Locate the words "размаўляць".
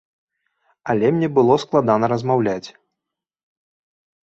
2.15-2.69